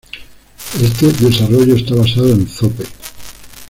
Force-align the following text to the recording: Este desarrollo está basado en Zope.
Este 0.81 1.11
desarrollo 1.13 1.75
está 1.75 1.93
basado 1.93 2.29
en 2.31 2.47
Zope. 2.47 2.85